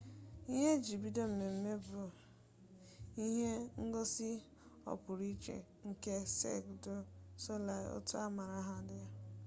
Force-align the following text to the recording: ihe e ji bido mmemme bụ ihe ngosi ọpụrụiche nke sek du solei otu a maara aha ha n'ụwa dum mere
ihe 0.51 0.69
e 0.75 0.81
ji 0.83 0.95
bido 1.03 1.23
mmemme 1.29 1.73
bụ 1.85 2.01
ihe 3.25 3.51
ngosi 3.85 4.29
ọpụrụiche 4.91 5.55
nke 5.87 6.13
sek 6.39 6.63
du 6.83 6.95
solei 7.43 7.85
otu 7.95 8.15
a 8.25 8.27
maara 8.35 8.57
aha 8.61 8.69
ha 8.69 8.85
n'ụwa 8.85 9.05
dum 9.11 9.17
mere 9.25 9.27